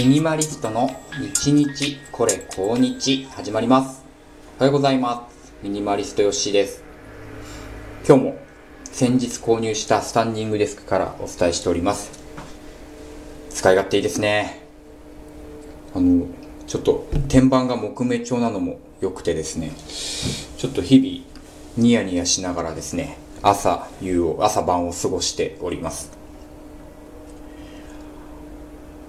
[0.00, 0.88] ミニマリストの
[1.20, 4.02] 日日これ高日始まります。
[4.56, 5.52] おはようございます。
[5.62, 6.82] ミニマリストよっしーです。
[8.08, 8.38] 今日も
[8.84, 12.18] 先日購入したスタンディングデスクからお伝えしております。
[13.50, 14.62] 使い勝手いいですね。
[15.94, 16.28] あの、
[16.66, 19.70] ちょっと天板が木目調なのも良くてですね、
[20.56, 21.26] ちょっと日々
[21.76, 26.19] ニヤニヤしながらですね、朝、夕を、朝晩を過ごしております。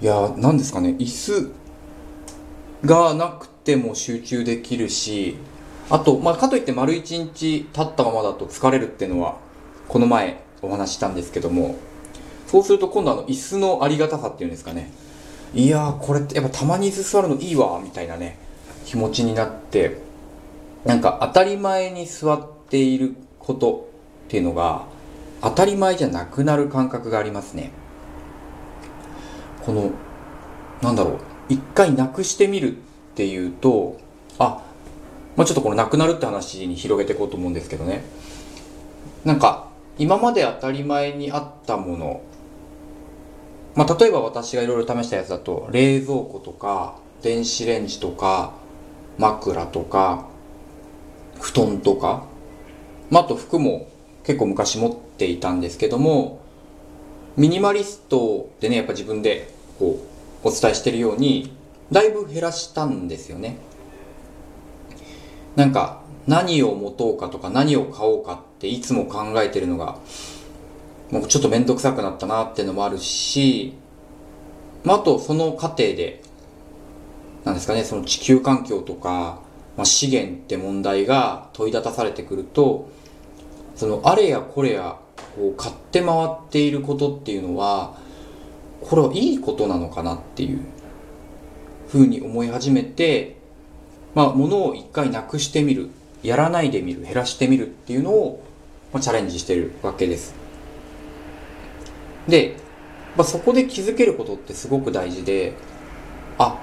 [0.00, 1.52] いやー、なんですかね、椅子
[2.86, 5.36] がなくても集中できるし、
[5.90, 9.36] あと、まあ、かといって丸一日経ったままだと疲れるっていうのは、
[9.88, 11.76] この前お話したんですけども、
[12.46, 14.90] そうすると今度あの椅子のありがたさっていうんですかね。
[15.52, 18.38] いやー、これってやっぱたまに椅子座るのいいわ、みたいなね、
[18.86, 19.98] 気持ちになって、
[20.86, 23.90] なんか当たり前に座っていること
[24.26, 24.86] っていうのが、
[25.42, 27.72] 当たり前じゃなくなる感覚がありますね。
[29.64, 29.90] この、
[30.82, 32.80] なんだろう、一回なくしてみるっ
[33.14, 33.98] ていうと、
[34.38, 34.62] あ、
[35.36, 38.04] まあ、ちょっとこのなくなるって話に広げていこうと思うんですけどね。
[39.24, 42.22] なんか、今まで当たり前にあったもの、
[43.74, 48.52] まあ、例えば私がいろいろ試したやつだと、冷蔵庫とか、電子レンジとか、
[49.18, 50.26] 枕とか、
[51.38, 52.24] 布団とか、
[53.10, 53.88] まあ、あと服も
[54.24, 56.39] 結構昔持っていたんですけども、
[57.40, 59.98] ミニマリストでね、やっぱ自分でこ
[60.44, 61.56] う、お伝えしてるように、
[61.90, 63.56] だいぶ減らしたんですよね。
[65.56, 70.00] なんか、何を持とうかとか何を買おうかっていつも考えてるのが、
[71.10, 73.72] もうちょっとめんどくさくなったなっていうのもあるし、
[74.84, 76.22] まあ、あとその過程で、
[77.46, 79.40] なんですかね、その地球環境とか、
[79.78, 82.90] まあ、資源って問題が問い立たされてくると、
[83.76, 84.98] そのあれやこれや
[85.36, 87.96] こう買って回っていることっていうのは、
[88.80, 90.60] これはいいことなのかなっていう
[91.88, 93.36] ふうに思い始めて、
[94.14, 95.90] まあ、物を一回なくしてみる、
[96.22, 98.42] やらないでみる、減らしてみるっていうのを、
[98.92, 100.34] まあ、チャレンジしてるわけです。
[102.26, 102.56] で、
[103.16, 105.54] まあ、そこで気づけることってすごく大事で、
[106.38, 106.58] あ、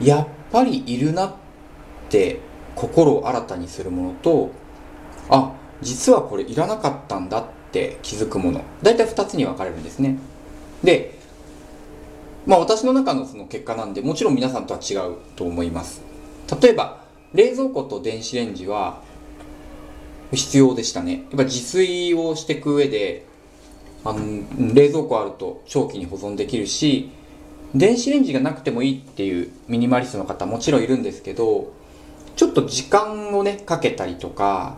[0.00, 1.34] やっぱりいるなっ
[2.08, 2.40] て
[2.74, 4.50] 心を新たにするものと、
[5.28, 8.60] あ、実はこれいらなかったんだってって気づくもの。
[8.82, 10.18] だいたい二つに分かれるんですね。
[10.84, 11.18] で、
[12.44, 16.02] まあ私の中のその結果なんで、もちろん皆さんとは違うと思います。
[16.60, 17.02] 例えば、
[17.32, 19.00] 冷蔵庫と電子レンジは
[20.32, 21.12] 必要でしたね。
[21.12, 23.24] やっぱ自炊をしていく上で、
[24.04, 24.20] あの、
[24.74, 27.10] 冷蔵庫あると長期に保存できるし、
[27.74, 31.72] 電子レンジがなくてもいいっていうミニマリストの方もちろんいるんですけど、
[32.36, 34.76] ちょっと時間をね、かけたりとか、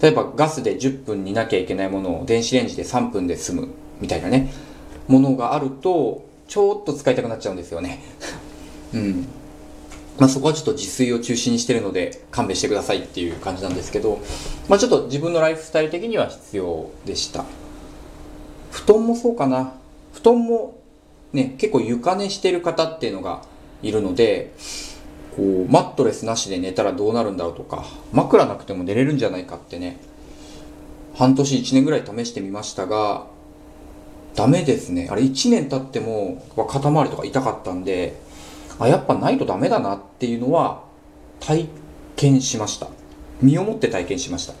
[0.00, 3.68] 例えばガスで10分煮なきゃいけないものを電子レンジで3分で済む
[4.00, 4.50] みたいなね、
[5.08, 8.02] ものがあると、ちょっと使いたくなっちゃうんですよね。
[8.94, 9.26] うん。
[10.18, 14.20] まあそこはちょっと自炊を中心にしてるので勘弁してくださいっていう感じなんですけど、
[14.68, 17.44] まあちょっと自分のライフスタイル的には必要でした。
[18.70, 19.74] 布団もそうかな。
[20.12, 20.78] 布団も
[21.32, 23.42] ね、結構床寝してる方っていうのが
[23.82, 24.52] いるので、
[25.38, 29.96] こう、マットレスなしで寝たらどうなるんだろうとか、枕なくても寝れるんじゃないかってね、
[31.14, 33.28] 半年1年ぐらい試してみましたが、
[34.34, 35.08] ダメですね。
[35.10, 38.20] あれ1年経っても肩周りとか痛かったんで、
[38.80, 40.82] あ、やっぱないとダメだなっていうのは
[41.38, 41.68] 体
[42.16, 42.88] 験しました。
[43.40, 44.54] 身をもって体験しました。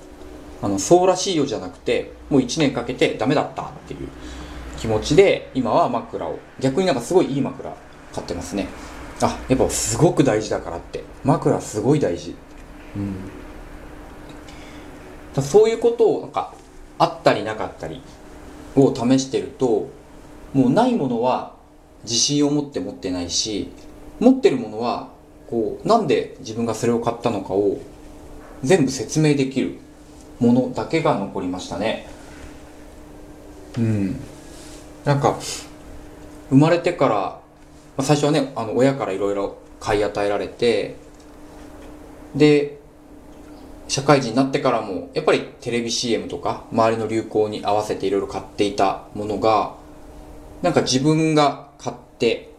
[0.62, 4.08] あの、そうらしいよじゃなくて、もう1年かけてダメだったっていう
[4.78, 7.74] 気持ちで、今は枕を、逆になんかすごいいい枕
[8.14, 8.68] 買ってますね。
[9.20, 11.04] あ、やっぱすごく大事だからって。
[11.24, 12.34] 枕すごい大事。
[12.96, 13.14] うん。
[15.34, 16.54] だそういうことをなんか、
[16.98, 18.02] あったりなかったり
[18.76, 19.88] を試してると、
[20.52, 21.54] もうないものは
[22.02, 23.70] 自信を持って持ってないし、
[24.20, 25.08] 持ってるものは、
[25.48, 27.78] こう、なんで自分がそれを買ったのかを
[28.62, 29.78] 全部説明できる
[30.40, 32.08] ものだけが残りましたね。
[33.76, 34.20] うん。
[35.04, 35.38] なんか、
[36.50, 37.40] 生まれてから、
[37.98, 40.94] まあ最初はね、あの、親からいろいろ買い与えられて、
[42.34, 42.78] で、
[43.88, 49.74] 社会人になってからも、やっぱりテレビ CM とか、周りの流行に合わせていろいろ買っていたものが、
[50.62, 52.54] なんか自分が買って、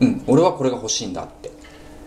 [0.00, 1.50] うん、俺はこれが欲しいんだって。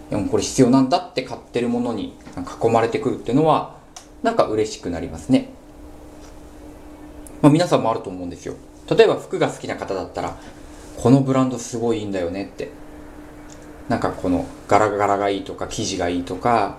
[0.09, 2.17] でもこれ必要なんだって買ってるものに
[2.63, 3.75] 囲まれてくるっていうのは、
[4.23, 5.49] なんか嬉しくなりますね。
[7.43, 8.55] まあ皆さんもあると思うんですよ。
[8.89, 10.35] 例えば服が好きな方だったら、
[11.01, 12.69] このブランドすごいいいんだよねって。
[13.87, 16.77] なんかこの柄柄がいいとか生地がいいとか、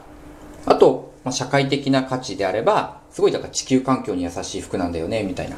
[0.66, 5.56] あと、まあ、社会的な価値であれば、すごいだから地球環境に優しい服なんだよね、みたいな。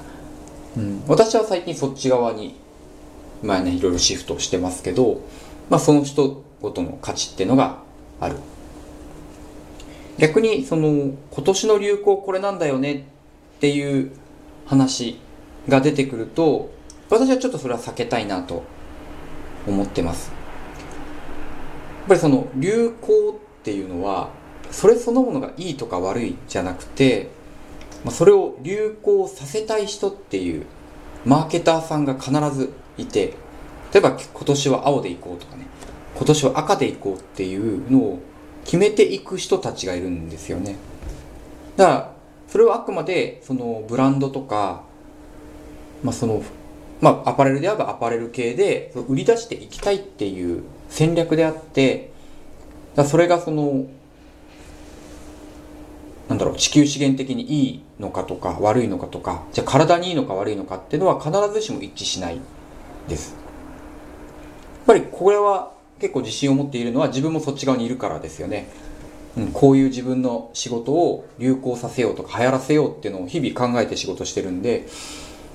[0.77, 2.57] うん、私は最近そっち側に、
[3.43, 5.21] まあね、いろいろシフトしてますけど、
[5.69, 7.79] まあ、その人ごとの価値っていうのが
[8.21, 8.37] ある
[10.19, 12.95] 逆にその今年の流行これなんだよね
[13.57, 14.13] っていう
[14.67, 15.19] 話
[15.69, 16.71] が出てくると
[17.13, 18.63] 私はちょっとそれは避けたいなと
[19.67, 20.31] 思ってます。
[20.31, 24.31] やっぱりその流行っていうのは
[24.71, 27.29] それそのものがいいとか悪いじゃなくて、
[28.03, 30.65] まあ、それを流行させたい人っていう
[31.27, 33.35] マーケターさんが必ずいて
[33.93, 35.67] 例えば今年は青でいこうとかね
[36.17, 38.19] 今年は赤でいこうっていうのを
[38.65, 40.77] 決めていく人たちがいるんですよね。
[41.77, 42.13] だから
[42.49, 44.83] それはあくまでそのブランドとか、
[46.03, 46.43] まあ、その
[47.03, 52.11] まあアパレルであればアパレル系で売り出していきたいっていう戦略であって
[52.95, 53.87] だそれがその
[56.29, 62.41] なんだろう地球資源的にいいのかとか悪いのかとかじゃあ体にいいのか悪いのかっていうのは必ずしも一致しない
[63.09, 63.35] です。
[63.35, 68.67] やっぱりこれは結構自信を持っているのは自分もそっち側にいるからですよね、
[69.37, 74.89] うん、こういう自分の仕事を流行させようとか流行らせようっていうのを日々考えて仕事してるんで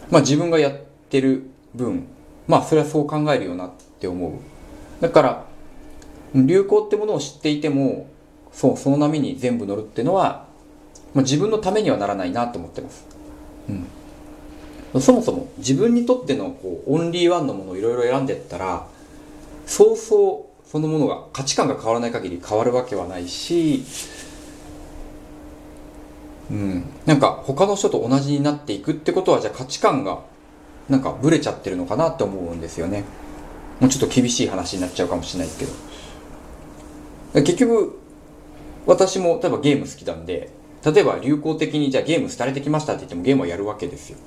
[0.09, 0.79] まあ自分がやっ
[1.09, 2.07] てる分
[2.47, 4.31] まあそれはそう考えるよなって思う。
[5.01, 5.45] だから
[6.33, 8.07] 流行ってものを知っていても
[8.51, 10.47] そうその波に全部乗るっていうのは、
[11.13, 13.05] まあ、自分のためにはならないなと思ってます、
[14.93, 18.87] うん、そもそも自分にとってのこうオンリーワンのものをいろいろ選んでったら
[19.65, 23.83] そうそうそのものが価値観が変わらない限り変わるわけはないし
[26.49, 26.83] うん。
[27.05, 30.21] なんか他の人と同じになっていくってことはじゃあ価値観が
[30.89, 33.03] なんかブレちゃってるのかなって思うんですよね。
[33.79, 37.43] もうちょっと厳しい話になっちゃうかもしれないですけど。
[37.43, 37.99] 結局
[38.85, 40.49] 私も例えばゲーム好きなんで
[40.83, 44.17] 例えば流行的にじゃあゲーム廃れてきましたって言ってもゲームはやるわけですよ。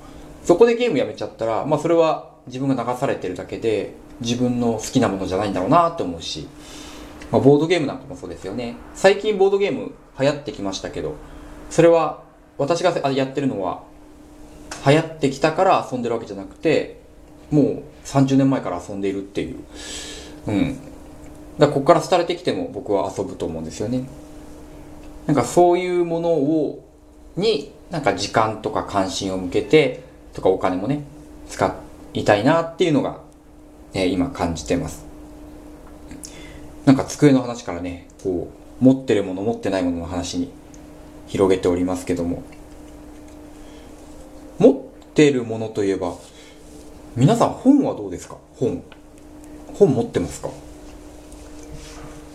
[0.44, 6.46] そこでゲームやめちゃったらまあそれは自分が流されてるだけで自分の好きなものじゃないんだろうなって思うし、
[7.30, 8.76] まあ、ボードゲームなんかもそうですよね。
[8.94, 11.14] 最近ボードゲーム流行ってきましたけど
[11.70, 12.22] それは
[12.58, 13.82] 私がやってるのは
[14.86, 17.00] 流行ってきたから遊んでるわけじゃなくて
[17.50, 19.58] もう30年前から遊んでいるっていう。
[20.46, 20.78] うん。
[21.58, 24.08] だここから廃れてきても僕は遊ぶと思うんですよね。
[25.26, 26.86] なんかそういうものを
[27.36, 31.04] になんか時間とか関心を向けてとかお金もね
[31.48, 31.74] 使
[32.14, 33.20] いたいなっていうのが、
[33.92, 35.04] え、今感じてます。
[36.86, 38.50] なんか机の話からねこ
[38.80, 40.50] う持ってるもの持ってないものの話に
[41.26, 42.42] 広げておりますけども。
[45.20, 46.14] ってるものといえば
[47.14, 48.38] 皆さん本はどうですか？
[48.56, 48.82] 本。
[49.74, 50.48] 本持ってますか？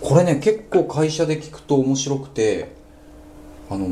[0.02, 2.76] これね結構会社で聞くと面白くて
[3.72, 3.88] あの、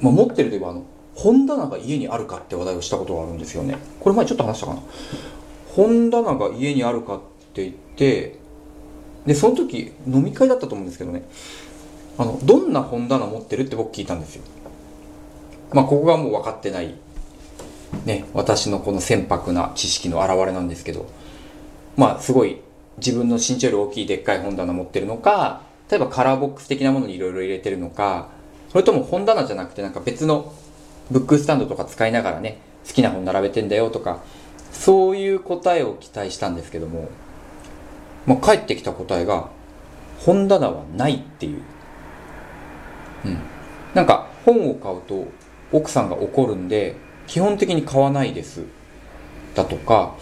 [0.00, 0.84] まあ、持ってるといえばあの
[1.14, 3.78] 本棚が家にあるかって話題をしたことがあるんですよね。
[4.00, 4.82] これ前ちょっと話したかな？
[5.74, 7.20] 本棚が家にあるかっ
[7.54, 8.38] て言って
[9.24, 11.22] でその時飲み会だったと思うんですけどね。
[12.18, 14.42] あのどんな本棚持ってるって僕聞いたんですよ。
[15.72, 16.94] まあここがもう分かってない
[18.04, 21.06] ね私のこの船舶な知識の表れなんですけど
[21.96, 22.60] まあすごい
[22.98, 28.28] 自分の身長より大きいでっかい本棚持ってるのか例えばカラーボックス的なものにいろいろ入れてるのか
[28.70, 30.52] それとも本棚じゃなくてなんか別の
[31.10, 34.20] ブックスタンドとか使いながらね好きな本並べてんだよとか
[34.72, 37.08] そういう答えを期待したんですけども、
[38.26, 39.48] まあ、返ってきた答えが
[40.20, 41.62] 本棚はないっていう。
[43.24, 43.38] うん、
[43.94, 45.26] なんか本を買うと
[45.72, 46.94] 奥さんが怒るんで
[47.26, 48.62] 基本的に買わないです。
[49.54, 50.14] だとか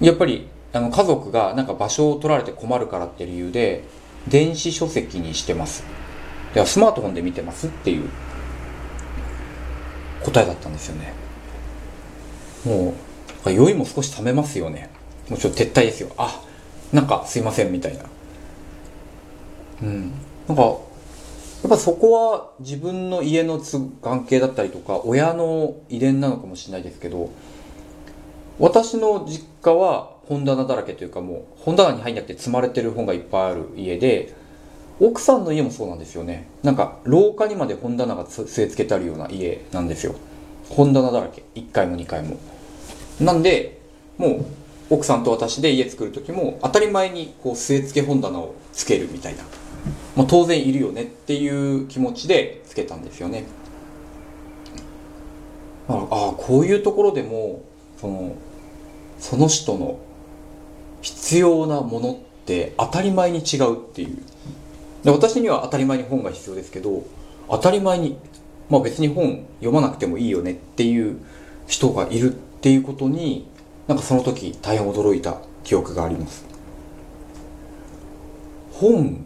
[0.00, 3.84] やっぱりあの家族がなんか場所を取られて困るからって理由で
[4.28, 5.84] 電子書籍にしてます。
[6.54, 7.66] ではスマートフォンで見てます？
[7.68, 8.08] っていう
[10.24, 11.12] 答えだったんですよね。
[12.64, 12.94] も
[13.44, 14.90] う酔いも少し冷めますよね。
[15.28, 16.10] もうちょっと撤退ですよ。
[16.18, 16.42] あ
[16.92, 18.04] なんかすいませんみたいな。
[19.82, 20.12] うん。
[20.48, 20.76] なんか
[21.62, 23.60] やっぱそこは自分の家の
[24.02, 27.30] 関係だったりとか親の遺伝なのかもしれないですけど
[28.58, 34.34] 私の実家は本棚だらけというかもう本棚に入んなくて積まれてる本がいっぱいある家で
[34.98, 36.48] 奥さんの家もそうなんですよね。
[36.62, 40.14] なんか廊下にまで本棚が据え付けてあるような家なんですよ。
[40.70, 41.42] 本棚だらけ。
[41.54, 42.38] 1階も2階も。
[43.20, 43.78] なんで
[44.16, 44.46] もう
[44.88, 49.44] 奥さんと私で家作る時も当たり前にこう据え付け本棚をつけるみたいな。
[50.16, 53.44] まあ、当然いるよねっていう気持ちでつけたんですよね。
[55.88, 57.62] ああこういうところでも
[58.00, 58.34] その
[59.18, 59.98] その人の
[61.00, 64.18] 必要なものって当たり前に違うっていう
[65.04, 67.04] で私には当たり前に本が必要ですけど
[67.48, 68.18] 当たり前に、
[68.68, 71.18] まあ、別に本読まなくてもいいよねっていう
[71.68, 73.46] 人がいるっていうことに
[73.86, 76.44] なんかその時大変驚いた記憶があります。
[78.72, 79.24] 本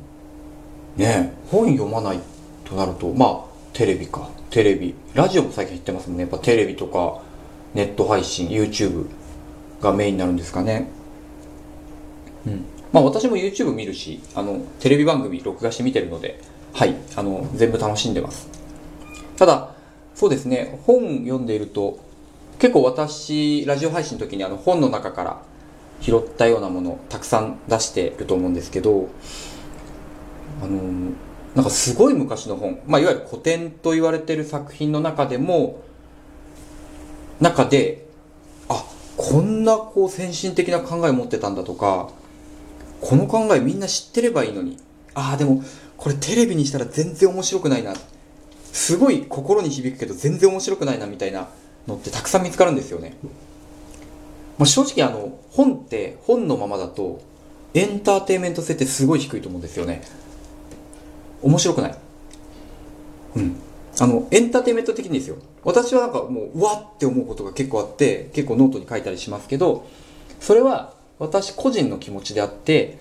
[1.01, 1.33] ね。
[1.51, 2.21] 本読まない
[2.65, 4.29] となるとまあテレビか。
[4.51, 4.95] テレビ。
[5.15, 6.23] ラジオも最近言ってますもんね。
[6.23, 7.23] やっぱテレビとか
[7.75, 9.07] ネット配信 YouTube
[9.81, 10.89] がメインになるんですかね。
[12.47, 12.65] うん。
[12.93, 16.41] まあ私も YouTube 見るしあのテレビ番組録画して見てるので
[16.75, 16.95] はい。
[17.17, 18.49] あの全部楽しんでます。
[19.37, 19.75] ただ
[20.15, 20.79] そうですね。
[20.87, 21.99] 本読んでいると
[22.59, 25.43] 結構私ラジオ配信の時にあの本の中から
[26.03, 29.09] 拾ったようなものをたくさん出してると思うんですけど
[30.63, 31.13] あの
[31.55, 35.83] なんかすごい昔の本、まあ、いわゆる古典と言われてる作品の中でも
[37.41, 38.07] 中で
[38.69, 38.85] あ
[39.17, 42.11] こんなこう先進的な考えを持ってたんだとか
[43.01, 44.77] この考えみんな知ってればいいのに。
[45.15, 45.63] ああでも
[45.97, 47.95] これテレビにしたら全然面白くないな。
[48.73, 51.49] すごい心に響くけど全然面白くないなみたいな
[51.87, 53.17] のってたくさん見つかるんですよね、
[54.59, 57.21] まあ、正直あの本って本のままだと
[57.75, 60.03] エンターテインメント性ってすごい低いと思うんですよね。
[61.43, 61.95] 面白くない。
[63.37, 63.57] うん。
[63.99, 65.37] あのエンターテイメント的にですよ。
[65.63, 69.87] 私はなんかもううわって思うことが結構あって結構ノートに書いたりしますけど
[70.41, 72.99] それは私個人の気持ちであって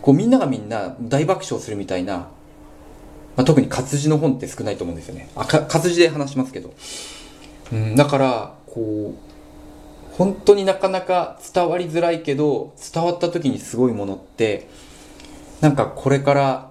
[0.00, 2.28] こうみんながみんな大爆笑するみたいな、ま
[3.38, 5.28] あ、特に活字の本って少ないと思うんですよね。
[5.36, 6.72] あ活字で話しますけど、
[7.72, 14.68] うん、だからこう本当になかなか伝わりづらいけど伝わった時にすごいものって
[15.60, 16.70] なんかこれから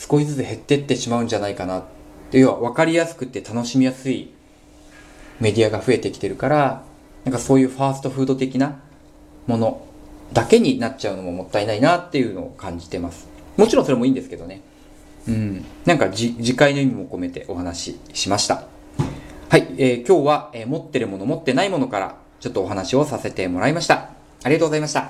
[0.00, 1.84] 少しずつ減ってってしまうんじゃないかなっ
[2.30, 4.32] て要は分かりやすくて楽しみやすい
[5.40, 6.82] メディアが増えてきてるから
[7.24, 8.80] なんかそういうファーストフード的な
[9.46, 9.86] もの
[10.32, 13.28] だけになっちゃうのももったいないなっていうのを感じてます。
[13.56, 14.62] もちろんそれもいいんですけどね。
[15.28, 15.64] うん。
[15.84, 18.64] なんかじ次回の意味も込めてお話ししました。
[19.48, 24.10] はい、えー、今日は、えー、持ってるもの持ってないものからちょっとお話をさせてもらいました。
[24.44, 25.08] ありがとうございました。